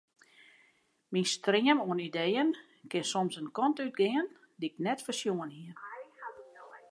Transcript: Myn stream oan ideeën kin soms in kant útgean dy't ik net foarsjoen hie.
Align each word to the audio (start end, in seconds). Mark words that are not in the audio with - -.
Myn 1.13 1.27
stream 1.35 1.79
oan 1.87 2.01
ideeën 2.09 2.49
kin 2.91 3.05
soms 3.11 3.35
in 3.41 3.49
kant 3.57 3.77
útgean 3.85 4.27
dy't 4.59 4.69
ik 4.69 4.77
net 4.85 4.99
foarsjoen 5.05 5.51
hie. 5.57 5.71